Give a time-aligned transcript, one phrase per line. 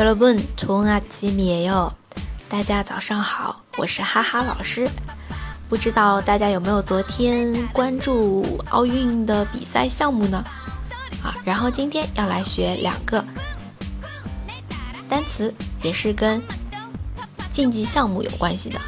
[0.00, 1.90] 여러분좋은아침이에 요。
[2.48, 4.88] 大家早上好，我是哈哈老师。
[5.68, 10.44] 不知道大家有没有昨天关注奥运的比赛项目呢？
[11.22, 13.24] 啊，然后今天要来学两个
[15.08, 16.40] 单词，也是跟
[17.50, 18.78] 竞技项目有关系的。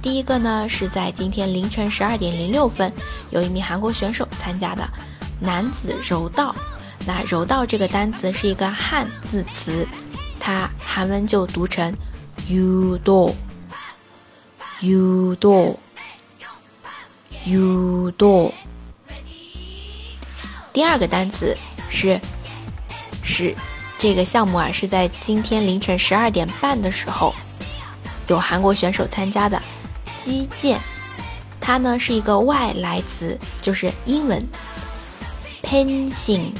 [0.00, 2.90] 第一个呢，是在今天凌晨十二点零六分，
[3.30, 4.88] 有一名韩国选手参加的
[5.40, 6.54] 男子柔道。
[7.04, 9.86] 那柔道这个单词是一个汉字词，
[10.47, 11.93] 它韩文就读成
[12.47, 13.35] u do
[14.79, 15.77] u do
[17.43, 18.53] u do。
[20.71, 21.53] 第二个单词
[21.89, 22.17] 是
[23.21, 23.53] 是
[23.97, 27.35] 这个项目啊，是在今天凌晨十二点半的时候，
[28.29, 29.61] 有韩国选手参加的
[30.17, 30.79] 击剑，
[31.59, 34.47] 它呢是一个外来词，就是英文
[35.61, 36.53] fencing。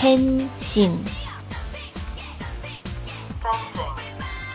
[0.00, 0.96] Fencing，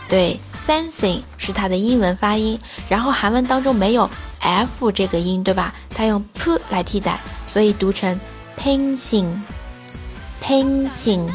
[0.09, 5.71] 对，fencing 是它的英文发音，然后韩文当中没有 f 这个音，对吧？
[5.91, 8.19] 它用 p 来替代，所以读成
[8.59, 11.29] Pencing，Pencing。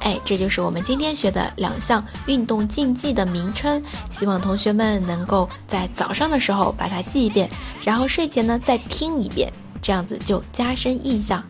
[0.00, 3.80] 哎，这就是我们今天学的两项运动竞技的名称。
[4.10, 7.48] 希望同学们能够在早上的时候把它记一遍，
[7.84, 9.52] 然后睡前呢再听一遍，
[9.88, 11.42] 这样子就加深印象。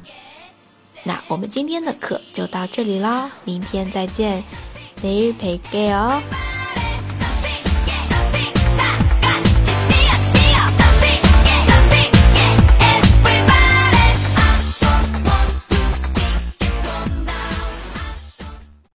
[1.02, 4.44] 那我们今天的课就到这里啦，明天再见，
[5.02, 6.20] 每日陪 girl。